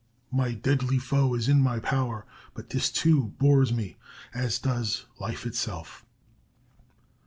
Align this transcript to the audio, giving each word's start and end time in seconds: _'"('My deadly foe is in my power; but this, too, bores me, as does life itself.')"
_'"('My 0.35 0.53
deadly 0.53 0.97
foe 0.97 1.35
is 1.35 1.47
in 1.47 1.61
my 1.61 1.77
power; 1.79 2.25
but 2.55 2.71
this, 2.71 2.89
too, 2.91 3.35
bores 3.37 3.71
me, 3.71 3.97
as 4.33 4.57
does 4.57 5.05
life 5.19 5.45
itself.')" 5.45 6.03